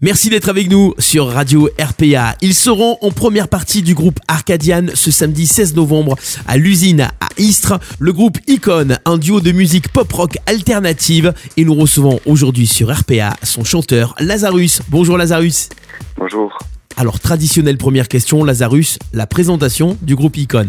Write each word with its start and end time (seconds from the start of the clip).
Merci 0.00 0.30
d'être 0.30 0.48
avec 0.48 0.70
nous 0.70 0.94
sur 1.00 1.26
Radio 1.26 1.68
RPA. 1.76 2.36
Ils 2.40 2.54
seront 2.54 2.98
en 3.00 3.10
première 3.10 3.48
partie 3.48 3.82
du 3.82 3.94
groupe 3.94 4.20
Arcadian 4.28 4.86
ce 4.94 5.10
samedi 5.10 5.44
16 5.44 5.74
novembre 5.74 6.14
à 6.46 6.56
l'usine 6.56 7.08
à 7.20 7.26
Istres. 7.36 7.80
Le 7.98 8.12
groupe 8.12 8.38
Icon, 8.46 8.96
un 9.04 9.18
duo 9.18 9.40
de 9.40 9.50
musique 9.50 9.88
pop-rock 9.88 10.36
alternative. 10.46 11.34
Et 11.56 11.64
nous 11.64 11.74
recevons 11.74 12.20
aujourd'hui 12.26 12.68
sur 12.68 12.96
RPA 12.96 13.34
son 13.42 13.64
chanteur 13.64 14.14
Lazarus. 14.20 14.82
Bonjour 14.88 15.18
Lazarus. 15.18 15.68
Bonjour. 16.16 16.56
Alors, 16.96 17.18
traditionnelle 17.18 17.76
première 17.76 18.06
question, 18.06 18.44
Lazarus, 18.44 19.00
la 19.12 19.26
présentation 19.26 19.98
du 20.02 20.14
groupe 20.14 20.36
Icon. 20.36 20.68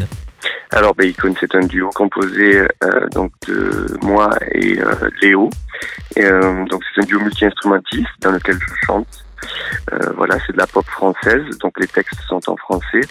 Alors, 0.72 0.96
bah, 0.96 1.06
Icon, 1.06 1.36
c'est 1.40 1.54
un 1.54 1.68
duo 1.68 1.92
composé 1.92 2.62
euh, 2.62 2.68
donc 3.14 3.32
de 3.48 3.96
moi 4.02 4.32
et 4.56 4.80
euh, 4.80 4.94
Léo. 5.22 5.52
Et, 6.16 6.26
euh, 6.26 6.66
donc, 6.66 6.82
c'est 6.94 7.02
un 7.02 7.06
duo 7.06 7.20
multi-instrumentiste 7.20 8.10
dans 8.22 8.32
lequel 8.32 8.58
je 8.60 8.86
chante. 8.86 9.26
Euh, 9.94 10.12
voilà, 10.16 10.38
c'est 10.46 10.54
de 10.54 10.58
la 10.58 10.68
pop 10.68 10.86
française, 10.86 11.44
donc 11.60 11.80
les 11.80 11.88
textes 11.88 12.20
sont 12.28 12.42
en 12.50 12.58
français 12.58 13.02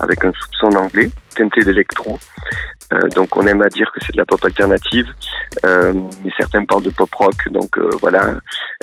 avec 0.00 0.24
un 0.24 0.32
soupçon 0.32 0.68
d'anglais, 0.68 1.10
teinté 1.34 1.62
d'électro. 1.62 2.18
Euh, 2.92 3.08
donc 3.08 3.36
on 3.36 3.46
aime 3.46 3.62
à 3.62 3.68
dire 3.68 3.90
que 3.92 4.00
c'est 4.04 4.12
de 4.12 4.18
la 4.18 4.24
pop 4.24 4.42
alternative, 4.44 5.06
euh, 5.64 5.92
mais 6.24 6.30
certains 6.36 6.64
parlent 6.64 6.82
de 6.82 6.90
pop 6.90 7.12
rock. 7.14 7.48
Donc 7.50 7.76
euh, 7.78 7.90
voilà, 8.00 8.34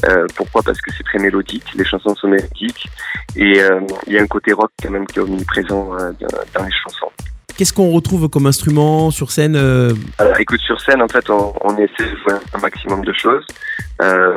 euh, 0.06 0.26
pourquoi? 0.36 0.62
Parce 0.64 0.82
que 0.82 0.92
c'est 0.92 1.04
très 1.04 1.20
mélodique, 1.20 1.66
les 1.76 1.86
chansons 1.86 2.16
sont 2.16 2.28
mélodiques 2.28 2.88
et 3.36 3.62
il 4.08 4.14
y 4.14 4.18
a 4.18 4.22
un 4.22 4.28
côté 4.28 4.54
rock 4.54 4.72
quand 4.82 4.92
même 4.92 5.08
qui 5.08 5.20
est 5.20 5.22
omniprésent 5.22 5.92
dans 5.96 6.64
les 6.64 6.72
chansons. 6.84 7.12
Qu'est-ce 7.58 7.72
qu'on 7.72 7.92
retrouve 7.92 8.28
comme 8.28 8.48
instrument 8.48 9.12
sur 9.12 9.32
scène 9.32 9.56
euh 9.56 9.94
Alors, 10.18 10.38
écoute, 10.42 10.60
sur 10.60 10.80
scène, 10.82 11.02
en 11.02 11.08
fait, 11.08 11.30
on, 11.30 11.54
on, 11.64 11.78
essaie 11.78 12.04
de 12.04 12.18
jouer 12.18 12.34
un 12.54 12.60
maximum 12.60 13.06
de 13.06 13.14
choses. 13.14 13.46
Euh, 14.02 14.36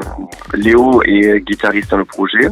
Léo 0.55 1.03
est 1.03 1.41
guitariste 1.41 1.91
dans 1.91 1.97
le 1.97 2.05
projet. 2.05 2.47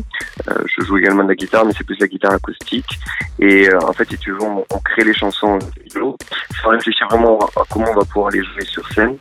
Euh, 0.48 0.55
je 0.66 0.84
joue 0.84 0.98
également 0.98 1.23
de 1.23 1.29
la 1.29 1.34
guitare, 1.37 1.65
mais 1.65 1.73
c'est 1.77 1.84
plus 1.84 1.98
la 2.01 2.09
guitare 2.09 2.33
acoustique. 2.33 2.98
Et 3.39 3.69
euh, 3.69 3.79
en 3.80 3.92
fait, 3.92 4.08
si 4.11 4.19
tu 4.19 4.33
veux, 4.33 4.42
on, 4.42 4.64
on 4.69 4.78
crée 4.81 5.05
les 5.05 5.14
chansons 5.14 5.56
Léo 5.95 6.17
sans 6.61 6.70
réfléchir 6.70 7.06
vraiment 7.08 7.39
à, 7.39 7.62
comment 7.70 7.86
on 7.92 8.01
va 8.01 8.05
pouvoir 8.05 8.30
les 8.33 8.42
jouer 8.42 8.64
sur 8.64 8.89
scène. 8.92 9.17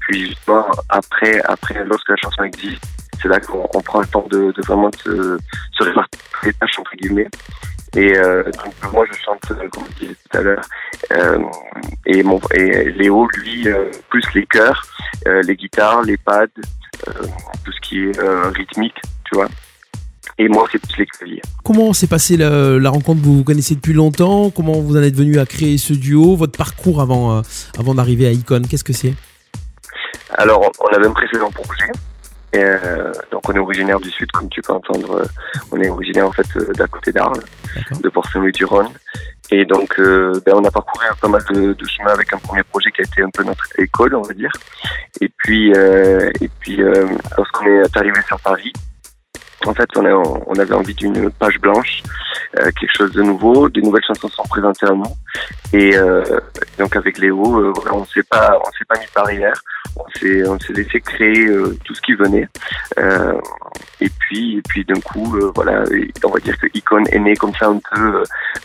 Puis 0.00 0.26
justement, 0.26 0.66
après, 0.88 1.40
après, 1.44 1.84
lorsque 1.84 2.08
la 2.08 2.16
chanson 2.16 2.42
existe, 2.42 2.82
c'est 3.22 3.28
là 3.28 3.38
qu'on 3.38 3.82
prend 3.82 4.00
le 4.00 4.06
temps 4.06 4.26
de, 4.30 4.52
de 4.52 4.62
vraiment 4.66 4.90
se, 5.04 5.38
se 5.72 5.84
répartir 5.84 6.80
entre 6.80 6.96
guillemets. 6.96 7.28
Et 7.96 8.16
euh, 8.16 8.44
donc 8.44 8.92
moi 8.92 9.04
je 9.10 9.18
chante 9.18 9.40
comme 9.70 9.84
je 9.94 10.04
disais 10.04 10.16
tout 10.30 10.38
à 10.38 10.42
l'heure 10.42 10.64
euh, 11.12 11.38
et 12.04 12.22
mon 12.22 12.38
et 12.54 12.90
Léo 12.90 13.26
lui 13.38 13.68
euh, 13.68 13.90
plus 14.10 14.24
les 14.34 14.46
chœurs, 14.46 14.84
euh, 15.26 15.42
les 15.42 15.56
guitares, 15.56 16.02
les 16.02 16.16
pads, 16.16 16.46
euh, 17.08 17.12
tout 17.64 17.72
ce 17.72 17.80
qui 17.88 18.04
est 18.04 18.20
rythmique, 18.54 18.96
tu 19.24 19.36
vois. 19.36 19.48
Et 20.36 20.48
moi 20.48 20.66
c'est 20.70 20.78
plus 20.78 20.98
les 20.98 21.06
claviers. 21.06 21.42
Comment 21.64 21.92
s'est 21.92 22.06
passée 22.06 22.36
la, 22.36 22.78
la, 22.78 22.90
rencontre 22.90 23.20
Vous 23.22 23.38
vous 23.38 23.44
connaissez 23.44 23.74
depuis 23.74 23.94
longtemps? 23.94 24.50
Comment 24.50 24.80
vous 24.80 24.96
en 24.96 25.02
êtes 25.02 25.16
venu 25.16 25.38
à 25.38 25.46
créer 25.46 25.78
ce 25.78 25.94
duo? 25.94 26.36
Votre 26.36 26.56
parcours 26.56 27.00
avant 27.00 27.42
avant 27.78 27.94
d'arriver 27.94 28.26
à 28.26 28.30
Icon, 28.30 28.62
qu'est-ce 28.68 28.84
que 28.84 28.92
c'est? 28.92 29.14
Alors 30.36 30.70
on 30.80 30.94
avait 30.94 31.06
un 31.06 31.12
précédent 31.12 31.50
projet 31.50 31.90
et 32.52 32.62
euh, 32.62 33.12
donc 33.30 33.48
on 33.48 33.52
est 33.52 33.58
originaire 33.58 34.00
du 34.00 34.10
sud, 34.10 34.30
comme 34.32 34.48
tu 34.48 34.62
peux 34.62 34.72
entendre. 34.72 35.22
Euh, 35.22 35.26
on 35.70 35.80
est 35.80 35.88
originaire 35.88 36.26
en 36.26 36.32
fait 36.32 36.46
euh, 36.56 36.72
d'à 36.72 36.86
côté 36.86 37.12
d'Arles, 37.12 37.42
de 38.00 38.08
Port-Saint-Louis-du-Rhône. 38.08 38.88
Et 39.50 39.64
donc 39.64 39.98
euh, 39.98 40.40
ben, 40.44 40.54
on 40.56 40.64
a 40.64 40.70
parcouru 40.70 41.06
pas 41.20 41.28
mal 41.28 41.42
de, 41.50 41.72
de 41.72 41.86
chemin 41.86 42.12
avec 42.12 42.32
un 42.32 42.38
premier 42.38 42.62
projet 42.62 42.90
qui 42.90 43.02
a 43.02 43.04
été 43.04 43.22
un 43.22 43.30
peu 43.30 43.42
notre 43.44 43.66
école, 43.78 44.14
on 44.14 44.22
va 44.22 44.34
dire. 44.34 44.52
Et 45.20 45.28
puis 45.36 45.70
et 45.70 46.50
puis 46.60 46.78
lorsqu'on 47.36 47.66
est 47.66 47.96
arrivé 47.96 48.20
sur 48.26 48.40
Paris, 48.40 48.72
en 49.66 49.74
fait, 49.74 49.88
on, 49.96 50.04
a, 50.04 50.12
on 50.46 50.54
avait 50.58 50.74
envie 50.74 50.94
d'une 50.94 51.30
page 51.30 51.58
blanche, 51.60 52.02
quelque 52.54 52.96
chose 52.96 53.12
de 53.12 53.22
nouveau, 53.22 53.68
des 53.68 53.82
nouvelles 53.82 54.04
chansons 54.06 54.28
sont 54.28 54.44
présentées 54.44 54.86
à 54.86 54.92
nous. 54.92 55.04
Et 55.72 55.96
euh, 55.96 56.22
donc 56.78 56.96
avec 56.96 57.18
Léo, 57.18 57.60
euh, 57.60 57.72
on 57.92 58.04
s'est 58.06 58.22
pas, 58.22 58.58
on 58.60 58.70
s'est 58.72 58.84
pas 58.88 58.98
mis 58.98 59.06
de 59.06 59.12
barrière, 59.14 59.60
on 59.96 60.04
s'est, 60.18 60.48
on 60.48 60.58
s'est 60.58 60.72
laissé 60.72 61.00
créer 61.00 61.46
tout 61.84 61.94
ce 61.94 62.00
qui 62.00 62.14
venait. 62.14 62.48
et 64.00 64.08
puis, 64.18 64.58
et 64.58 64.62
puis 64.62 64.84
d'un 64.84 65.00
coup, 65.00 65.38
voilà, 65.54 65.84
on 66.24 66.30
va 66.30 66.40
dire 66.40 66.58
que 66.58 66.66
Icon 66.74 67.04
est 67.06 67.18
né 67.18 67.34
comme 67.36 67.54
ça 67.54 67.66
un 67.66 67.80
peu 67.92 68.22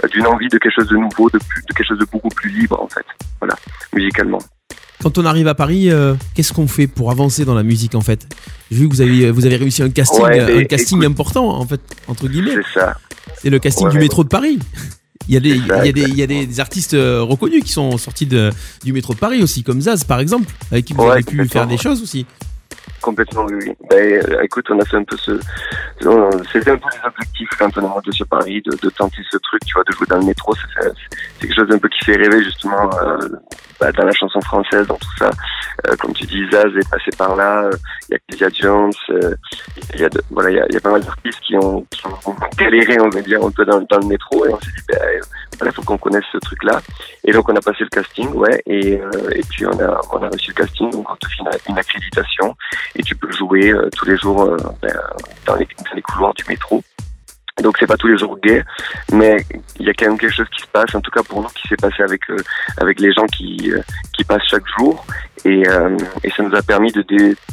d'une 0.09 0.27
envie 0.27 0.47
de 0.47 0.57
quelque 0.57 0.75
chose 0.75 0.87
de 0.87 0.97
nouveau, 0.97 1.29
de, 1.29 1.39
plus, 1.39 1.61
de 1.63 1.73
quelque 1.73 1.87
chose 1.87 1.99
de 1.99 2.05
beaucoup 2.05 2.29
plus 2.29 2.49
libre 2.49 2.81
en 2.81 2.87
fait, 2.87 3.05
voilà, 3.39 3.55
musicalement. 3.93 4.39
Quand 5.03 5.17
on 5.17 5.25
arrive 5.25 5.47
à 5.49 5.53
Paris, 5.55 5.91
euh, 5.91 6.15
qu'est-ce 6.33 6.53
qu'on 6.53 6.67
fait 6.67 6.87
pour 6.87 7.11
avancer 7.11 7.43
dans 7.45 7.53
la 7.53 7.63
musique 7.63 7.93
en 7.93 8.01
fait? 8.01 8.25
J'ai 8.71 8.77
vu 8.79 8.87
que 8.89 8.93
vous 8.95 9.01
avez, 9.01 9.29
vous 9.31 9.45
avez 9.45 9.57
réussi 9.57 9.83
un 9.83 9.89
casting, 9.89 10.23
ouais, 10.23 10.61
un 10.61 10.63
casting 10.63 10.97
écoute, 10.99 11.11
important 11.11 11.49
en 11.59 11.67
fait, 11.67 11.81
entre 12.07 12.27
guillemets. 12.29 12.55
C'est 12.73 12.79
ça. 12.79 12.97
C'est 13.41 13.49
le 13.49 13.59
casting 13.59 13.87
Ouais, 13.87 13.91
du 13.91 13.99
métro 13.99 14.23
de 14.23 14.29
Paris. 14.29 14.59
Il 15.27 15.33
y 15.33 15.37
a 15.37 15.39
des, 15.39 15.49
il 15.51 15.63
y 15.63 15.67
ça, 15.67 15.75
a 15.75 15.91
des, 15.91 16.01
il 16.01 16.15
y 16.17 16.23
a 16.23 16.27
des, 16.27 16.45
des 16.45 16.59
artistes 16.59 16.93
euh, 16.93 17.21
reconnus 17.21 17.63
qui 17.63 17.71
sont 17.71 17.97
sortis 17.97 18.25
de, 18.25 18.49
du 18.83 18.91
métro 18.93 19.13
de 19.13 19.19
Paris 19.19 19.41
aussi, 19.43 19.63
comme 19.63 19.81
Zaz 19.81 20.03
par 20.05 20.19
exemple, 20.19 20.51
avec 20.71 20.85
qui 20.85 20.93
vous 20.93 21.03
Ouais, 21.03 21.11
avez 21.11 21.23
pu 21.23 21.45
faire 21.47 21.67
des 21.67 21.77
choses 21.77 22.01
aussi. 22.01 22.25
Complètement, 23.03 23.45
oui. 23.47 23.69
Ben, 23.89 24.23
euh, 24.29 24.41
écoute, 24.43 24.65
on 24.69 24.79
a 24.79 24.85
fait 24.85 24.95
un 24.95 25.03
peu 25.03 25.17
ce. 25.17 25.37
C'était 26.53 26.71
un 26.71 26.77
peu 26.77 26.87
les 26.89 27.05
objectifs 27.05 27.49
quand 27.59 27.77
on 27.77 27.81
est 27.81 27.89
monté 27.89 28.11
sur 28.13 28.25
Paris, 28.27 28.63
de, 28.65 28.89
tenter 28.91 29.21
ce 29.29 29.37
truc, 29.39 29.61
tu 29.65 29.73
vois, 29.73 29.83
de 29.83 29.91
jouer 29.91 30.07
dans 30.07 30.19
le 30.19 30.25
métro. 30.25 30.53
C'est 30.55 31.41
quelque 31.41 31.53
chose 31.53 31.67
d'un 31.67 31.77
peu 31.77 31.89
qui 31.89 32.05
fait 32.05 32.15
rêver, 32.15 32.41
justement, 32.45 32.89
euh, 33.01 33.17
bah, 33.77 33.91
dans 33.91 34.05
la 34.05 34.13
chanson 34.13 34.39
française, 34.39 34.87
dans 34.87 34.95
tout 34.95 35.17
ça. 35.17 35.29
Euh, 35.87 35.97
comme 35.99 36.13
tu 36.13 36.25
dis, 36.25 36.49
Zaz 36.49 36.71
est 36.77 36.89
passé 36.89 37.11
par 37.17 37.35
là. 37.35 37.69
Il 38.07 38.13
y 38.13 38.15
a 38.15 38.19
Kezia 38.29 38.49
Jones. 38.53 38.93
Il 39.09 39.99
y 39.99 40.05
a, 40.05 40.09
il 40.49 40.73
y 40.73 40.77
a, 40.77 40.79
pas 40.79 40.91
mal 40.91 41.03
d'artistes 41.03 41.41
qui 41.41 41.57
ont, 41.57 41.85
galéré, 42.57 43.01
on 43.01 43.09
va 43.09 43.21
dire, 43.21 43.43
un 43.43 43.51
peu 43.51 43.65
dans, 43.65 43.81
dans 43.81 43.99
le 43.99 44.07
métro. 44.07 44.45
Et 44.45 44.53
on 44.53 44.59
s'est 44.61 44.71
dit, 44.77 44.83
ben, 44.87 45.19
voilà, 45.57 45.71
faut 45.71 45.81
qu'on 45.83 45.97
connaisse 45.97 46.23
ce 46.31 46.37
truc-là. 46.37 46.81
Et 47.23 47.31
donc, 47.31 47.49
on 47.49 47.55
a 47.55 47.61
passé 47.61 47.79
le 47.81 47.89
casting, 47.89 48.29
ouais. 48.33 48.61
Et, 48.65 48.99
euh, 48.99 49.09
et 49.31 49.41
puis, 49.49 49.65
on 49.65 49.79
a, 49.79 49.99
on 50.11 50.21
a 50.21 50.29
reçu 50.29 50.49
le 50.49 50.55
casting. 50.55 50.91
Donc, 50.91 51.09
on 51.09 51.15
te 51.15 51.27
fait 51.27 51.69
une, 51.69 51.77
accréditation 51.77 52.55
et 52.95 53.03
tu 53.03 53.15
peux 53.15 53.31
jouer 53.31 53.71
euh, 53.71 53.89
tous 53.95 54.05
les 54.05 54.17
jours 54.17 54.43
euh, 54.43 54.57
ben, 54.81 54.95
dans, 55.45 55.55
les, 55.55 55.65
dans 55.65 55.95
les 55.95 56.01
couloirs 56.01 56.33
du 56.33 56.43
métro. 56.47 56.83
Donc 57.61 57.77
c'est 57.79 57.85
pas 57.85 57.97
tous 57.97 58.07
les 58.07 58.17
jours 58.17 58.37
gay, 58.39 58.63
mais 59.11 59.37
il 59.79 59.85
y 59.85 59.89
a 59.89 59.93
quand 59.93 60.07
même 60.07 60.17
quelque 60.17 60.33
chose 60.33 60.49
qui 60.49 60.63
se 60.63 60.67
passe, 60.67 60.95
en 60.95 61.01
tout 61.01 61.11
cas 61.11 61.21
pour 61.21 61.41
nous, 61.41 61.49
qui 61.49 61.67
s'est 61.67 61.75
passé 61.75 62.01
avec 62.01 62.27
euh, 62.31 62.37
avec 62.77 62.99
les 62.99 63.13
gens 63.13 63.27
qui 63.27 63.71
euh, 63.71 63.79
qui 64.11 64.23
passent 64.23 64.47
chaque 64.49 64.63
jour, 64.79 65.05
et, 65.45 65.67
euh, 65.69 65.95
et 66.23 66.31
ça 66.31 66.41
nous 66.41 66.55
a 66.55 66.63
permis 66.63 66.91
de 66.91 67.03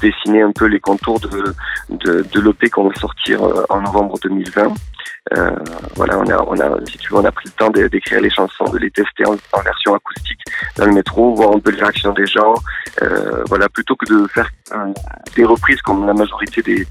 dessiner 0.01 0.41
un 0.41 0.53
peu 0.53 0.65
les 0.67 0.81
contours 0.81 1.21
de 1.21 1.55
de, 1.91 2.23
de 2.23 2.41
l'EP 2.41 2.71
qu'on 2.71 2.89
va 2.89 2.95
sortir 2.95 3.43
en 3.69 3.83
novembre 3.83 4.19
2020. 4.23 4.73
Euh, 5.37 5.51
voilà, 5.97 6.19
on 6.19 6.29
a 6.31 6.43
on 6.49 6.59
a 6.59 6.85
si 6.87 6.99
tu 6.99 7.13
veux, 7.13 7.19
on 7.21 7.25
a 7.25 7.31
pris 7.31 7.47
le 7.47 7.53
temps 7.53 7.71
d'écrire 7.71 8.21
les 8.21 8.31
chansons, 8.31 8.65
de 8.73 8.79
les 8.79 8.91
tester 8.91 9.25
en, 9.27 9.35
en 9.53 9.63
version 9.63 9.95
acoustique 9.95 10.41
dans 10.77 10.87
le 10.87 10.93
métro, 10.93 11.35
voir 11.35 11.55
un 11.55 11.59
peu 11.61 11.71
les 11.71 11.81
réactions 11.81 12.13
des 12.13 12.27
gens, 12.27 12.55
euh, 13.03 13.45
voilà, 13.49 13.69
plutôt 13.69 13.95
que 13.97 14.07
de 14.07 14.27
faire 14.29 14.49
euh, 14.73 14.93
des 15.37 15.45
reprises 15.45 15.81
comme 15.83 16.07
la 16.07 16.15
majorité 16.15 16.63
des, 16.63 16.87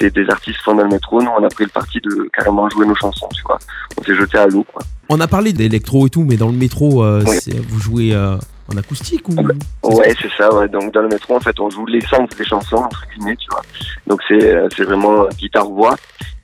des, 0.00 0.10
des 0.10 0.28
artistes 0.30 0.60
font 0.62 0.74
dans 0.74 0.84
le 0.84 0.88
métro, 0.88 1.22
nous 1.22 1.30
on 1.38 1.44
a 1.44 1.48
pris 1.48 1.64
le 1.64 1.70
parti 1.70 2.00
de 2.00 2.28
carrément 2.32 2.68
jouer 2.70 2.86
nos 2.86 2.94
chansons, 2.94 3.28
tu 3.34 3.42
vois. 3.42 3.58
On 3.98 4.02
s'est 4.02 4.14
jeté 4.16 4.38
à 4.38 4.46
l'eau, 4.46 4.64
quoi. 4.72 4.82
On 5.10 5.20
a 5.20 5.28
parlé 5.28 5.52
d'électro 5.52 6.06
et 6.06 6.10
tout, 6.10 6.24
mais 6.24 6.36
dans 6.36 6.48
le 6.48 6.54
métro, 6.54 7.04
euh, 7.04 7.22
Oui. 7.26 7.38
vous 7.68 7.78
jouez 7.78 8.14
euh, 8.14 8.36
en 8.72 8.76
acoustique 8.78 9.28
ou? 9.28 9.36
Ouais, 9.82 10.14
c'est 10.20 10.30
ça, 10.38 10.52
ouais. 10.54 10.68
Donc 10.68 10.92
dans 10.94 11.02
le 11.02 11.08
métro, 11.08 11.36
en 11.36 11.40
fait, 11.40 11.60
on 11.60 11.68
joue 11.68 11.84
l'essence 11.84 12.30
des 12.30 12.44
chansons, 12.44 12.76
entre 12.76 13.04
guillemets, 13.14 13.36
tu 13.36 13.46
vois. 13.50 13.62
Donc 14.06 14.20
c'est 14.26 14.54
euh, 14.54 14.66
c'est 14.74 14.84
vraiment 14.84 15.26
guitare-voix. 15.36 15.94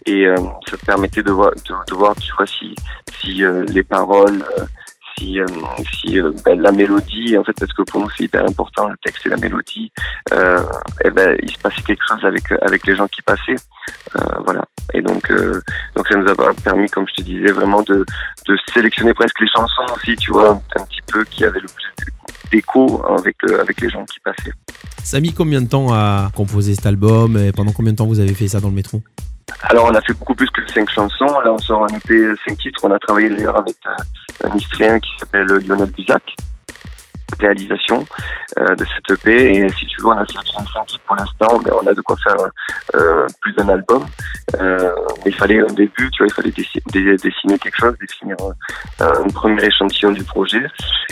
Et 0.07 0.27
euh, 0.27 0.37
ça 0.69 0.77
permettait 0.79 1.23
de 1.23 1.31
voir, 1.31 1.51
de, 1.53 1.75
de 1.91 1.95
voir 1.95 2.15
tu 2.17 2.33
vois, 2.37 2.47
si, 2.47 2.75
si 3.21 3.45
euh, 3.45 3.65
les 3.69 3.83
paroles, 3.83 4.43
euh, 4.59 4.65
si, 5.19 5.39
euh, 5.41 5.47
si 5.93 6.19
euh, 6.19 6.33
ben, 6.45 6.61
la 6.61 6.73
mélodie, 6.73 7.37
en 7.37 7.45
fait, 7.45 7.53
parce 7.59 7.73
que 7.73 7.83
pour 7.83 8.01
nous 8.01 8.09
c'est 8.17 8.25
hyper 8.25 8.45
important, 8.45 8.89
le 8.89 8.97
texte 9.05 9.27
et 9.27 9.29
la 9.29 9.37
mélodie, 9.37 9.93
euh, 10.33 10.63
et 11.05 11.11
ben, 11.11 11.37
il 11.43 11.51
se 11.51 11.59
passait 11.59 11.83
quelque 11.83 12.03
chose 12.09 12.25
avec, 12.25 12.45
avec 12.63 12.87
les 12.87 12.97
gens 12.97 13.09
qui 13.09 13.23
passaient. 13.23 13.57
Voilà. 14.45 14.65
Et 14.95 15.03
donc, 15.03 15.31
donc 15.95 16.09
ça 16.09 16.17
nous 16.17 16.29
a 16.29 16.55
permis, 16.65 16.89
comme 16.89 17.07
je 17.09 17.15
te 17.15 17.23
disais, 17.23 17.53
vraiment 17.53 17.83
de, 17.83 18.05
de 18.47 18.59
sélectionner 18.73 19.15
presque 19.15 19.39
les 19.41 19.49
chansons 19.49 19.95
aussi, 19.95 20.17
tu 20.17 20.33
vois, 20.33 20.61
un 20.77 20.85
petit 20.85 21.03
peu 21.07 21.25
qui 21.25 21.45
avaient 21.45 21.61
le 21.61 21.69
plus 21.69 22.05
d'écho 22.51 23.05
avec, 23.07 23.37
avec 23.61 23.81
les 23.81 23.91
gens 23.91 24.05
qui 24.05 24.19
passaient. 24.21 24.53
Ça 25.05 25.19
a 25.19 25.21
mis 25.21 25.33
combien 25.33 25.61
de 25.61 25.69
temps 25.69 25.93
à 25.93 26.31
composer 26.35 26.75
cet 26.75 26.87
album 26.87 27.37
et 27.37 27.53
pendant 27.53 27.73
combien 27.73 27.93
de 27.93 27.97
temps 27.99 28.07
vous 28.07 28.21
avez 28.21 28.35
fait 28.35 28.49
ça 28.49 28.61
dans 28.61 28.69
le 28.69 28.75
métro? 28.75 29.03
Alors, 29.63 29.87
on 29.87 29.95
a 29.95 30.01
fait 30.01 30.13
beaucoup 30.15 30.35
plus 30.35 30.51
que 30.51 30.67
cinq 30.71 30.91
chansons. 30.91 31.41
Là, 31.41 31.53
on 31.53 31.59
sort 31.59 31.85
un 31.85 31.97
EP 31.97 32.35
cinq 32.47 32.59
titres. 32.59 32.81
On 32.85 32.91
a 32.91 32.99
travaillé 32.99 33.29
d'ailleurs 33.31 33.59
avec 33.59 33.77
un, 33.85 34.49
un 34.49 34.57
Israélien 34.57 34.99
qui 35.01 35.11
s'appelle 35.19 35.47
Lionel 35.47 35.91
Bizac. 35.91 36.23
Réalisation 37.39 38.05
euh, 38.59 38.75
de 38.75 38.85
cette 38.85 39.19
EP. 39.19 39.57
Et 39.57 39.69
si 39.71 39.87
tu 39.87 40.01
veux, 40.01 40.09
on 40.09 40.13
a 40.19 40.27
fait 40.27 40.35
35 40.45 40.87
titres 40.87 41.05
pour 41.07 41.17
l'instant, 41.17 41.61
mais 41.65 41.71
on 41.73 41.87
a 41.87 41.95
de 41.95 42.01
quoi 42.01 42.17
faire 42.17 42.37
euh, 42.95 43.27
plus 43.41 43.53
d'un 43.53 43.69
album. 43.69 44.05
Euh, 44.61 44.93
il 45.27 45.35
fallait 45.35 45.61
un 45.61 45.73
début, 45.73 46.11
tu 46.11 46.23
vois, 46.23 46.27
il 46.27 46.33
fallait 46.33 46.51
dessiner, 46.51 47.17
dessiner 47.17 47.59
quelque 47.59 47.77
chose, 47.77 47.95
définir 48.01 48.37
un 49.01 49.29
premier 49.29 49.65
échantillon 49.65 50.13
du 50.13 50.25
projet. 50.25 50.63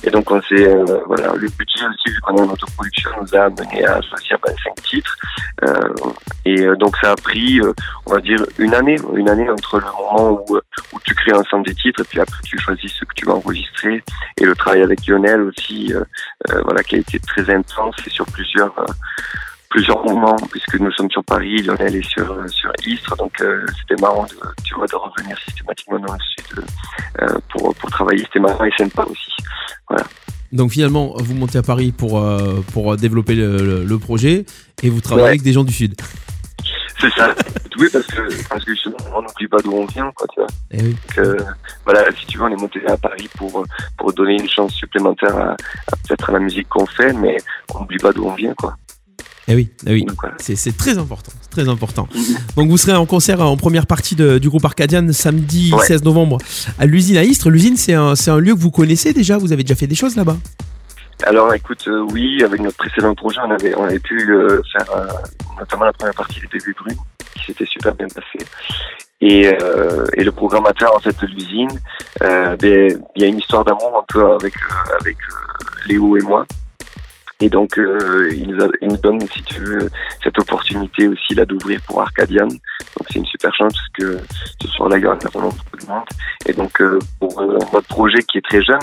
Et 0.03 0.11
donc 0.11 0.31
on 0.31 0.41
s'est, 0.43 0.75
voilà, 1.07 1.33
le 1.35 1.49
budget 1.49 1.87
aussi, 1.87 2.15
vu 2.15 2.21
qu'on 2.21 2.37
est 2.37 2.41
en 2.41 2.51
autoproduction, 2.51 3.11
nous 3.21 3.35
a 3.37 3.45
amené 3.45 3.85
à 3.85 4.01
choisir 4.03 4.39
ben, 4.45 4.55
cinq 4.65 4.75
titres. 4.83 5.17
et 6.45 6.67
donc 6.79 6.97
ça 6.99 7.13
a 7.13 7.17
pris, 7.17 7.61
on 8.07 8.15
va 8.15 8.21
dire, 8.21 8.45
une 8.59 8.75
année, 8.75 8.97
une 9.15 9.29
année 9.29 9.49
entre 9.49 9.79
le 9.79 9.87
moment 9.87 10.45
où, 10.49 10.59
où 10.93 10.99
tu 11.05 11.15
crées 11.15 11.33
ensemble 11.33 11.67
des 11.67 11.75
titres 11.75 12.01
et 12.01 12.05
puis 12.05 12.21
après 12.21 12.41
tu 12.45 12.59
choisis 12.59 12.93
ce 12.93 13.05
que 13.05 13.15
tu 13.15 13.27
vas 13.27 13.35
enregistrer 13.35 14.03
et 14.41 14.45
le 14.45 14.55
travail 14.55 14.83
avec 14.83 15.07
Lionel 15.07 15.43
aussi 15.43 15.93
euh, 16.51 16.61
voilà, 16.65 16.83
qui 16.83 16.95
a 16.95 16.99
été 16.99 17.19
très 17.19 17.53
intense 17.53 17.97
et 18.07 18.11
sur 18.11 18.25
plusieurs 18.27 18.79
euh, 18.79 18.85
plusieurs 19.71 20.03
moments, 20.05 20.37
puisque 20.51 20.77
nous 20.77 20.91
sommes 20.93 21.11
sur 21.11 21.23
Paris, 21.25 21.63
Lionel 21.63 21.97
est 21.97 22.09
sur, 22.09 22.49
sur 22.49 22.73
Istres, 22.87 23.17
donc 23.17 23.33
euh, 23.43 23.67
c'était 23.81 24.01
marrant 24.01 24.25
de, 24.25 24.37
tu 24.65 24.75
vois, 24.75 24.87
de 24.87 24.95
revenir 24.95 25.37
systématiquement 25.45 25.99
dans 25.99 26.15
le 26.15 26.19
sud 26.21 26.65
pour, 27.51 27.75
pour 27.75 27.91
travailler, 27.91 28.23
c'était 28.25 28.39
marrant 28.39 28.65
et 28.65 28.71
sympa 28.79 29.03
aussi. 29.03 29.31
Voilà. 29.89 30.05
Donc 30.53 30.71
finalement, 30.71 31.13
vous 31.19 31.35
montez 31.35 31.59
à 31.59 31.63
Paris 31.63 31.93
pour, 31.93 32.25
pour 32.73 32.97
développer 32.97 33.35
le, 33.35 33.99
projet 33.99 34.47
et 34.83 34.89
vous 34.89 35.03
travaillez 35.03 35.29
avec 35.29 35.43
des 35.43 35.53
gens 35.53 35.65
du 35.65 35.73
sud. 35.75 35.97
C'est 37.01 37.13
ça. 37.15 37.35
Oui, 37.81 37.87
parce 37.93 38.07
que, 38.07 38.49
parce 38.49 38.65
que 38.65 38.73
justement, 38.73 38.97
on 39.15 39.23
n'oublie 39.23 39.47
pas 39.47 39.59
d'où 39.59 39.71
on 39.71 39.87
vient, 39.87 40.11
quoi, 40.13 40.27
tu 40.35 40.41
vois. 40.41 40.49
Et 40.73 40.79
eh 40.81 40.83
oui. 40.83 40.91
Donc, 40.95 41.19
euh, 41.19 41.37
voilà, 41.85 42.05
si 42.11 42.27
tu 42.27 42.37
veux, 42.37 42.43
on 42.43 42.49
est 42.49 42.61
monté 42.61 42.85
à 42.89 42.97
Paris 42.97 43.29
pour, 43.37 43.65
pour 43.97 44.13
donner 44.15 44.33
une 44.33 44.49
chance 44.49 44.73
supplémentaire 44.73 45.37
à, 45.37 45.57
peut-être 46.09 46.31
à 46.31 46.33
la 46.33 46.41
musique 46.41 46.69
qu'on 46.69 46.87
fait, 46.87 47.13
mais 47.13 47.37
on 47.73 47.79
n'oublie 47.79 47.99
pas 47.99 48.13
d'où 48.13 48.25
on 48.25 48.35
vient, 48.35 48.53
quoi. 48.55 48.75
Eh 49.47 49.55
oui, 49.55 49.71
eh 49.87 49.93
oui. 49.93 50.07
c'est 50.39 50.77
très 50.77 50.99
important, 50.99 51.31
très 51.51 51.69
important. 51.69 52.09
Mm-hmm. 52.13 52.57
Donc 52.57 52.69
vous 52.69 52.77
serez 52.77 52.95
en 52.95 53.07
concert 53.07 53.41
en 53.41 53.57
première 53.57 53.87
partie 53.87 54.17
de, 54.17 54.39
du 54.39 54.51
groupe 54.51 54.65
Arcadian 54.65 55.11
samedi 55.13 55.73
16 55.87 56.03
novembre 56.03 56.37
à 56.79 56.85
l'usine 56.85 57.17
à 57.17 57.25
Istres. 57.25 57.49
L'usine, 57.49 57.77
c'est 57.77 57.95
un, 57.95 58.13
un 58.27 58.39
lieu 58.41 58.55
que 58.55 58.61
vous 58.61 58.71
connaissez 58.71 59.15
déjà, 59.15 59.39
vous 59.39 59.53
avez 59.53 59.63
déjà 59.63 59.77
fait 59.77 59.87
des 59.87 59.95
choses 59.95 60.17
là-bas? 60.17 60.37
Alors 61.25 61.53
écoute, 61.53 61.87
euh, 61.89 62.07
oui, 62.13 62.43
avec 62.45 62.61
notre 62.61 62.77
précédent 62.77 63.15
projet, 63.15 63.41
on 63.45 63.51
avait, 63.51 63.75
on 63.75 63.85
avait 63.85 63.99
pu 63.99 64.31
euh, 64.31 64.63
faire 64.73 64.91
euh, 64.97 65.07
notamment 65.59 65.85
la 65.85 65.93
première 65.93 66.15
partie 66.15 66.41
du 66.41 66.47
début 66.47 66.75
brunes, 66.79 66.97
qui 67.35 67.47
s'était 67.47 67.67
super 67.67 67.95
bien 67.95 68.07
passé. 68.09 68.47
Et, 69.21 69.47
et 70.15 70.23
le 70.23 70.31
programmateur 70.31 70.95
en 70.95 71.01
fait 71.01 71.21
de 71.21 71.27
l'usine, 71.27 71.81
ben, 72.21 72.57
il 72.63 73.23
y 73.23 73.25
a 73.25 73.27
une 73.27 73.39
histoire 73.39 73.65
d'amour 73.65 73.99
un 73.99 74.05
peu 74.07 74.31
avec 74.31 74.55
avec 75.01 75.17
Léo 75.89 76.17
et 76.17 76.23
moi. 76.23 76.47
Et 77.41 77.49
donc, 77.49 77.75
il, 77.77 78.49
nous 78.49 78.65
a, 78.65 78.69
il, 78.83 78.89
nous 78.89 78.97
donne, 78.97 79.21
si 79.21 79.43
tu 79.45 79.61
veux, 79.61 79.89
cette 80.23 80.39
opportunité 80.39 81.07
aussi 81.07 81.35
là 81.35 81.45
d'ouvrir 81.45 81.81
pour 81.87 82.01
Arcadian. 82.01 82.49
Donc, 82.49 83.07
c'est 83.11 83.19
une 83.21 83.27
super 83.27 83.55
chance 83.55 83.75
parce 83.75 83.89
que 84.11 84.19
ce 84.61 84.69
soir-là, 84.69 84.99
il 84.99 85.05
y 85.05 85.07
aura 85.07 85.17
vraiment 85.17 85.51
beaucoup 85.51 85.77
de 85.81 85.87
monde. 85.87 86.05
Et 86.47 86.53
donc, 86.53 86.83
pour 87.21 87.41
notre 87.41 87.89
projet 87.89 88.23
qui 88.23 88.39
est 88.39 88.45
très 88.45 88.63
jeune, 88.63 88.79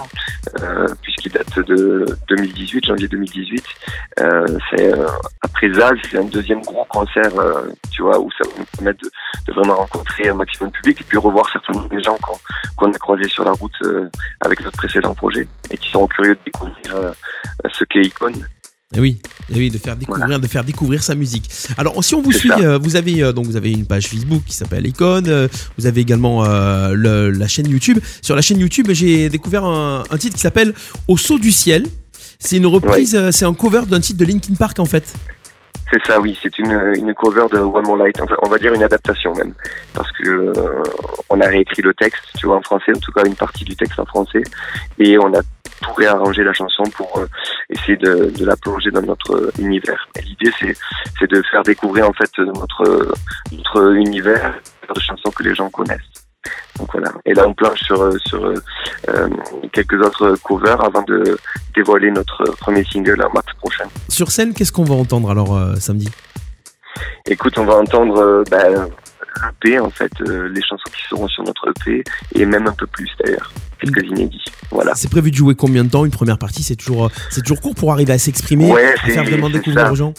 euh, 0.62 0.88
puisqu'il 1.02 1.32
date 1.32 1.60
de 1.60 2.06
2018, 2.30 2.86
janvier 2.86 3.08
2018. 3.08 3.64
Euh, 4.20 4.46
c'est 4.70 4.94
euh, 4.94 5.08
après 5.42 5.74
Zaz, 5.74 5.96
c'est 6.10 6.18
un 6.18 6.24
deuxième 6.26 6.62
gros 6.62 6.86
concert, 6.86 7.32
tu 7.92 8.04
vois, 8.04 8.20
où 8.20 8.30
ça 8.32 8.48
va 8.48 8.60
nous 8.60 8.66
permettre 8.78 9.00
de, 9.04 9.54
vraiment 9.54 9.76
rencontrer 9.76 10.30
un 10.30 10.36
maximum 10.36 10.70
de 10.70 10.76
public 10.78 11.02
et 11.02 11.04
puis 11.04 11.18
revoir 11.18 11.50
certains 11.52 11.80
des 11.88 12.02
gens 12.02 12.18
qu'on 12.78 12.92
a 12.92 12.98
croisés 12.98 13.28
sur 13.28 13.44
la 13.44 13.52
route 13.52 13.76
avec 14.42 14.62
notre 14.62 14.78
précédent 14.78 15.14
projet 15.14 15.48
et 15.72 15.78
qui 15.78 15.90
seront 15.90 16.08
curieux 16.08 16.36
de 16.36 16.40
découvrir 16.46 17.14
ce 17.72 17.84
qu'est 17.86 18.02
Icon 18.02 18.34
eh 18.96 19.00
oui, 19.00 19.18
eh 19.52 19.58
oui, 19.58 19.70
de 19.70 19.78
faire 19.78 19.96
découvrir, 19.98 20.40
de 20.40 20.48
faire 20.48 20.64
découvrir 20.64 21.04
sa 21.04 21.16
musique. 21.16 21.50
Alors, 21.78 22.02
si 22.04 22.16
on 22.16 22.22
vous 22.22 22.32
suit, 22.32 22.52
euh, 22.52 22.78
vous 22.78 22.96
avez 22.96 23.24
euh, 23.24 23.34
donc 23.34 23.46
vous 23.46 23.58
avez 23.58 23.72
une 23.72 23.86
page 23.86 24.08
Facebook 24.08 24.44
qui 24.46 24.56
s'appelle 24.56 24.88
Icon. 24.88 25.24
Euh, 25.28 25.50
vous 25.78 25.86
avez 25.86 26.02
également 26.02 26.44
la 26.44 27.48
chaîne 27.48 27.70
YouTube. 27.70 28.00
Sur 28.22 28.36
la 28.36 28.42
chaîne 28.42 28.60
YouTube, 28.60 28.88
j'ai 28.92 29.30
découvert 29.30 29.66
un, 29.66 30.04
titre 30.18 30.36
qui 30.36 30.42
s'appelle 30.42 30.74
Au 31.08 31.18
saut 31.18 31.40
du 31.40 31.52
ciel. 31.52 31.86
C'est 32.40 32.58
une 32.58 32.66
reprise, 32.66 33.18
c'est 33.32 33.46
un 33.46 33.54
cover 33.54 33.82
d'un 33.88 34.00
titre 34.00 34.20
de 34.20 34.26
Linkin 34.26 34.56
Park 34.56 34.80
en 34.80 34.86
fait. 34.86 35.14
C'est 35.96 36.12
ça, 36.12 36.20
oui. 36.20 36.38
C'est 36.42 36.60
une, 36.60 36.94
une 36.98 37.14
cover 37.14 37.46
de 37.50 37.58
One 37.58 37.86
More 37.86 37.96
Light. 37.96 38.20
on 38.44 38.50
va 38.50 38.58
dire 38.58 38.74
une 38.74 38.84
adaptation 38.84 39.34
même, 39.34 39.54
parce 39.94 40.12
que 40.12 40.52
on 41.30 41.40
a 41.40 41.48
réécrit 41.48 41.82
le 41.82 41.94
texte, 41.94 42.24
tu 42.38 42.48
vois, 42.48 42.58
en 42.58 42.62
français, 42.62 42.92
en 42.94 43.00
tout 43.00 43.14
cas 43.14 43.24
une 43.26 43.36
partie 43.36 43.64
du 43.64 43.78
texte 43.78 43.98
en 43.98 44.06
français, 44.06 44.44
et 45.00 45.18
on 45.18 45.34
a 45.34 45.42
tout 45.82 45.94
réarranger 45.94 46.44
la 46.44 46.52
chanson 46.52 46.84
pour 46.98 47.18
euh, 47.18 47.28
essayer 47.70 47.96
de, 47.96 48.30
de, 48.38 48.46
la 48.46 48.58
plonger 48.58 48.92
dans 48.92 49.04
notre 49.04 49.52
univers. 49.58 50.08
L'idée, 50.22 50.52
c'est, 50.60 50.76
c'est 51.18 51.30
de 51.32 51.42
faire 51.50 51.64
découvrir 51.64 52.10
en 52.10 52.14
fait 52.14 52.32
notre, 52.40 53.14
notre 53.54 53.94
univers 53.96 54.54
de 54.94 55.00
chansons 55.00 55.32
que 55.32 55.44
les 55.44 55.56
gens 55.56 55.70
connaissent. 55.70 56.15
Donc 56.80 56.90
voilà. 56.92 57.12
Et 57.26 57.34
là, 57.34 57.48
on 57.48 57.54
planche 57.54 57.80
sur, 57.80 58.12
sur 58.26 58.44
euh, 58.44 59.30
quelques 59.72 60.06
autres 60.06 60.36
covers 60.44 60.84
avant 60.84 61.04
de 61.04 61.38
dévoiler 61.74 62.12
notre 62.12 62.44
premier 62.60 62.84
single 62.84 63.22
en 63.22 63.34
mars 63.34 63.48
prochain. 63.60 63.86
Sur 64.10 64.32
scène, 64.32 64.54
qu'est-ce 64.54 64.72
qu'on 64.72 64.84
va 64.84 64.96
entendre 64.96 65.30
alors 65.32 65.56
euh, 65.56 65.76
samedi? 65.76 66.10
Écoute, 67.28 67.58
on 67.58 67.66
va 67.66 67.76
entendre 67.76 68.44
ben, 68.50 68.88
l'EP, 69.64 69.80
en 69.80 69.90
fait, 69.90 70.12
les 70.20 70.62
chansons 70.62 70.90
qui 70.96 71.02
seront 71.10 71.28
sur 71.28 71.44
notre 71.44 71.70
EP, 71.70 72.04
et 72.36 72.46
même 72.46 72.68
un 72.68 72.74
peu 72.74 72.88
plus 72.88 73.10
d'ailleurs 73.24 73.52
quelques 73.80 74.06
inédits. 74.08 74.46
Voilà. 74.72 74.94
C'est 74.96 75.10
prévu 75.10 75.32
de 75.32 75.36
jouer 75.36 75.56
combien 75.56 75.84
de 75.84 75.90
temps? 75.90 76.06
Une 76.06 76.12
première 76.12 76.38
partie, 76.38 76.64
c'est 76.64 76.76
toujours, 76.76 77.12
c'est 77.30 77.42
toujours 77.42 77.62
court 77.62 77.76
pour 77.76 77.92
arriver 77.92 78.14
à 78.14 78.18
s'exprimer, 78.18 78.72
à 78.72 78.98
faire 78.98 79.24
vraiment 79.24 79.50
découvrir 79.50 79.92
aux 79.92 79.96
gens? 79.96 80.14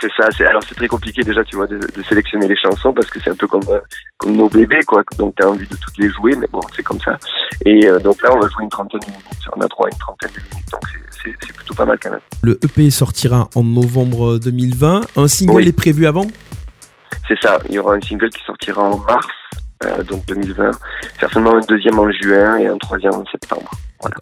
C'est 0.00 0.10
ça. 0.16 0.28
Alors 0.48 0.62
c'est 0.66 0.74
très 0.74 0.88
compliqué 0.88 1.22
déjà, 1.22 1.44
tu 1.44 1.56
vois, 1.56 1.66
de, 1.66 1.80
sélectionner 2.08 2.48
les 2.48 2.56
chansons 2.56 2.92
parce 2.92 3.08
que 3.10 3.20
c'est 3.20 3.30
un 3.30 3.36
peu 3.36 3.46
comme, 3.46 3.68
euh, 3.68 3.80
comme 4.16 4.32
nos 4.32 4.48
bébés, 4.48 4.82
quoi. 4.86 5.02
Donc 5.18 5.34
t'as 5.36 5.46
envie 5.46 5.66
de 5.66 5.76
toutes 5.76 5.98
les 5.98 6.08
jouer, 6.10 6.34
mais 6.36 6.46
bon, 6.50 6.60
c'est 6.74 6.82
comme 6.82 7.00
ça. 7.00 7.18
Et 7.64 7.86
euh, 7.86 7.98
donc 7.98 8.22
là, 8.22 8.30
on 8.34 8.40
va 8.40 8.48
jouer 8.48 8.64
une 8.64 8.70
trentaine 8.70 9.00
de 9.00 9.06
minutes. 9.06 9.24
On 9.56 9.60
a 9.60 9.66
droit 9.66 9.86
à 9.86 9.90
une 9.90 9.98
trentaine 9.98 10.30
de 10.30 10.40
minutes, 10.50 10.70
donc 10.72 10.82
c'est, 11.22 11.52
plutôt 11.52 11.74
pas 11.74 11.84
mal 11.84 11.98
quand 12.02 12.10
même. 12.10 12.20
Le 12.42 12.58
EP 12.64 12.90
sortira 12.90 13.48
en 13.54 13.62
novembre 13.62 14.38
2020. 14.38 15.02
Un 15.16 15.28
single 15.28 15.68
est 15.68 15.76
prévu 15.76 16.06
avant? 16.06 16.26
C'est 17.28 17.38
ça. 17.40 17.58
Il 17.68 17.74
y 17.74 17.78
aura 17.78 17.94
un 17.94 18.00
single 18.00 18.30
qui 18.30 18.42
sortira 18.44 18.82
en 18.82 18.96
mars 18.98 19.26
euh, 19.84 20.02
donc 20.04 20.24
2020. 20.26 20.70
Certainement 21.18 21.54
un 21.56 21.60
deuxième 21.60 21.98
en 21.98 22.10
juin 22.10 22.56
et 22.58 22.66
un 22.66 22.78
troisième 22.78 23.14
en 23.14 23.24
septembre. 23.26 23.70
Voilà. 24.00 24.16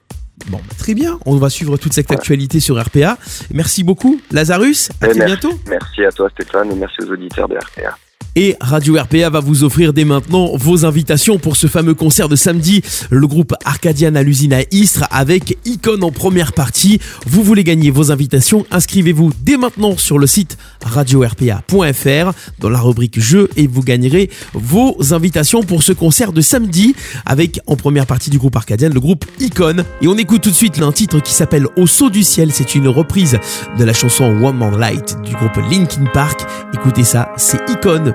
Bon, 0.46 0.58
bah, 0.58 0.74
très 0.78 0.94
bien. 0.94 1.18
On 1.26 1.36
va 1.36 1.50
suivre 1.50 1.76
toute 1.76 1.92
cette 1.92 2.10
actualité 2.10 2.60
sur 2.60 2.82
RPA. 2.82 3.18
Merci 3.52 3.84
beaucoup, 3.84 4.20
Lazarus. 4.30 4.90
À 5.00 5.08
très 5.08 5.24
bientôt. 5.24 5.52
Merci 5.68 6.04
à 6.04 6.12
toi, 6.12 6.28
Stéphane, 6.30 6.70
et 6.70 6.74
merci 6.74 7.02
aux 7.02 7.12
auditeurs 7.12 7.48
de 7.48 7.56
RPA. 7.56 7.96
Et 8.36 8.56
Radio 8.60 8.94
RPA 8.94 9.30
va 9.30 9.40
vous 9.40 9.64
offrir 9.64 9.92
dès 9.92 10.04
maintenant 10.04 10.56
vos 10.56 10.84
invitations 10.84 11.38
pour 11.38 11.56
ce 11.56 11.66
fameux 11.66 11.94
concert 11.94 12.28
de 12.28 12.36
samedi. 12.36 12.82
Le 13.10 13.26
groupe 13.26 13.54
Arcadian 13.64 14.14
à 14.14 14.22
l'usine 14.22 14.52
à 14.52 14.60
Istres 14.70 15.04
avec 15.10 15.58
Icon 15.64 16.02
en 16.02 16.12
première 16.12 16.52
partie. 16.52 17.00
Vous 17.26 17.42
voulez 17.42 17.64
gagner 17.64 17.90
vos 17.90 18.12
invitations? 18.12 18.64
Inscrivez-vous 18.70 19.32
dès 19.40 19.56
maintenant 19.56 19.96
sur 19.96 20.18
le 20.18 20.26
site 20.26 20.56
radio-rpa.fr 20.84 22.32
dans 22.60 22.70
la 22.70 22.78
rubrique 22.78 23.18
jeux 23.18 23.48
et 23.56 23.66
vous 23.66 23.82
gagnerez 23.82 24.30
vos 24.52 24.96
invitations 25.12 25.62
pour 25.62 25.82
ce 25.82 25.92
concert 25.92 26.32
de 26.32 26.40
samedi 26.40 26.94
avec 27.26 27.60
en 27.66 27.76
première 27.76 28.06
partie 28.06 28.30
du 28.30 28.38
groupe 28.38 28.56
Arcadian 28.56 28.90
le 28.92 29.00
groupe 29.00 29.24
Icon. 29.40 29.84
Et 30.00 30.06
on 30.06 30.16
écoute 30.16 30.42
tout 30.42 30.50
de 30.50 30.54
suite 30.54 30.80
un 30.80 30.92
titre 30.92 31.20
qui 31.20 31.32
s'appelle 31.32 31.66
Au 31.76 31.86
saut 31.86 32.10
du 32.10 32.22
ciel. 32.22 32.52
C'est 32.52 32.74
une 32.74 32.88
reprise 32.88 33.38
de 33.78 33.84
la 33.84 33.92
chanson 33.92 34.24
One 34.24 34.56
Man 34.56 34.78
Light 34.78 35.16
du 35.24 35.34
groupe 35.34 35.56
Linkin 35.70 36.04
Park. 36.12 36.46
Écoutez 36.72 37.04
ça, 37.04 37.32
c'est 37.36 37.58
Icon 37.68 38.12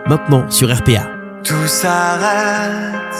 sur 0.49 0.69
RPA. 0.73 1.07
Tout 1.43 1.67
s'arrête, 1.67 3.17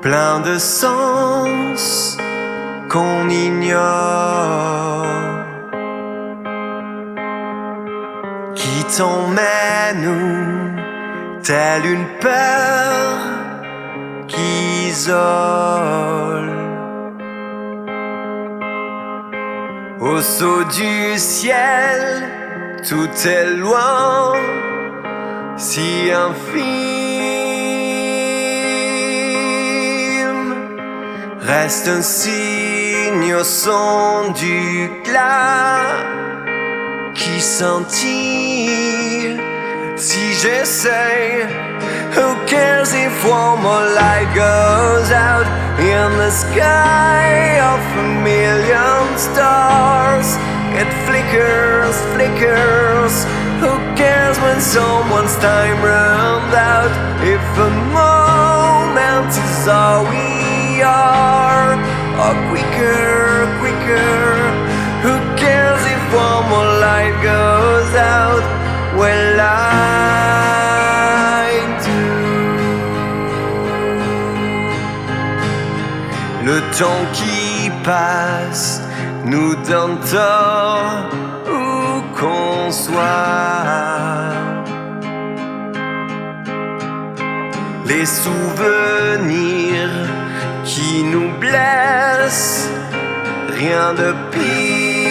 plein 0.00 0.40
de 0.40 0.56
sens 0.58 2.16
qu'on 2.88 3.28
ignore, 3.28 5.04
qui 8.54 8.84
t'emmène 8.96 10.06
où, 10.06 11.42
telle 11.42 11.86
une 11.86 12.06
peur 12.20 13.18
qui 14.26 14.88
isole. 14.88 16.50
Au 20.00 20.20
saut 20.20 20.64
du 20.64 21.18
ciel, 21.18 22.22
tout 22.88 23.10
est 23.26 23.50
loin 23.56 24.34
si 25.56 26.10
un 26.10 26.34
film 26.34 26.64
reste 31.40 31.88
un 31.88 32.02
signe 32.02 33.34
au 33.34 33.44
son 33.44 34.32
du 34.32 34.90
glas 35.04 35.80
qui 37.14 37.40
sentit 37.40 38.68
si 39.96 40.32
j'essaie 40.34 41.46
who 42.14 42.34
cares 42.46 42.92
if 42.94 43.24
one 43.24 43.62
more 43.62 43.86
light 43.94 44.28
goes 44.34 45.10
out 45.12 45.46
in 45.78 46.16
the 46.18 46.30
sky 46.30 47.58
of 47.58 47.80
a 47.98 48.02
million 48.22 49.18
stars? 49.18 50.38
It 50.76 50.88
flickers, 51.06 51.96
flickers. 52.14 53.26
Who 53.64 53.72
cares 53.96 54.36
when 54.44 54.60
someone's 54.60 55.36
time 55.38 55.78
runs 55.82 56.52
out? 56.52 56.92
If 57.24 57.40
a 57.68 57.70
moment 57.96 59.30
is 59.44 59.66
all 59.66 60.04
we 60.04 60.82
are, 60.82 61.72
or 62.24 62.34
quicker, 62.50 63.48
quicker. 63.60 64.20
Who 65.04 65.14
cares 65.40 65.80
if 65.94 66.02
one 66.12 66.44
more 66.52 66.72
light 66.86 67.16
goes 67.32 67.92
out? 68.20 68.44
Well, 68.98 69.40
I 69.40 69.50
do. 71.86 72.04
Le 76.44 76.58
temps 76.78 77.06
qui 77.14 77.70
passe 77.82 78.82
nous 79.24 79.54
donne 79.64 79.98
tort 80.12 81.23
Les 87.86 88.06
souvenirs 88.06 89.90
qui 90.64 91.04
nous 91.04 91.30
blessent, 91.38 92.68
rien 93.48 93.94
de 93.94 94.12
pire. 94.32 95.04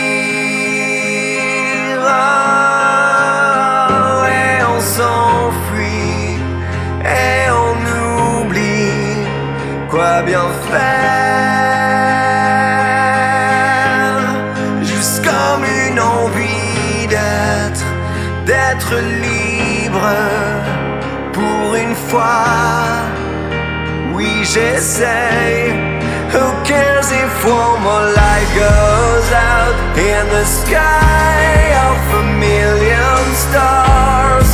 Fois. 22.13 23.09
Oui, 24.13 24.31
j'essaye. 24.51 25.73
Who 26.33 26.45
cares 26.69 27.09
if 27.11 27.33
one 27.45 27.81
more 27.87 28.07
light 28.21 28.49
goes 28.65 29.27
out 29.57 29.75
in 29.97 30.23
the 30.35 30.45
sky 30.45 31.55
of 31.89 31.97
a 32.21 32.23
million 32.47 33.21
stars? 33.45 34.49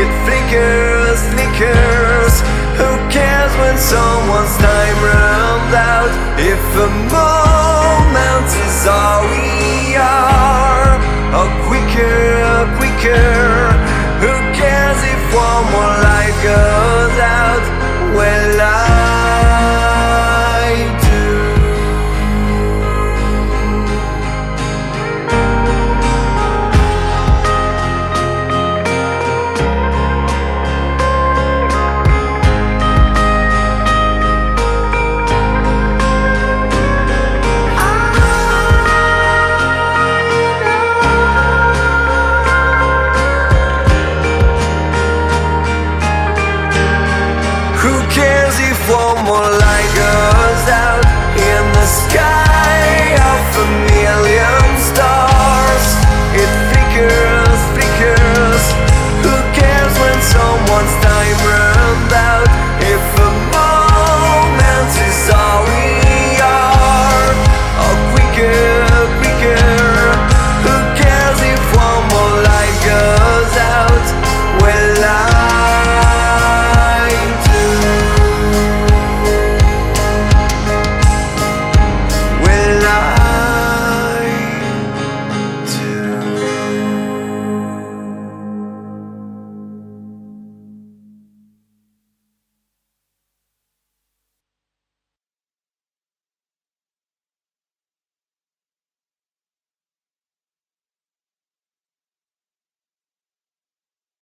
It 0.00 0.10
flickers, 0.24 1.18
flickers. 1.32 2.34
Who 2.78 2.90
cares 3.16 3.52
when 3.62 3.76
someone's 3.78 4.56
time 4.68 4.98
runs 5.12 5.72
out? 5.94 6.12
If 6.52 6.62
a 6.86 6.90
moment 7.18 8.48
is 8.66 8.78
all 8.98 9.23